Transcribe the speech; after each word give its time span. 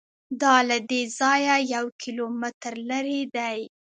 دا 0.41 0.55
له 0.69 0.77
دې 0.89 1.01
ځایه 1.19 1.55
یو 1.75 1.85
کیلومتر 2.01 2.73
لرې 2.89 3.21
دی. 3.35 3.59